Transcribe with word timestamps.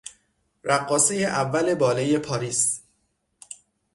رقاصهی 0.63 1.25
اول 1.25 1.75
بالهی 1.75 2.19
پاریس 2.19 2.81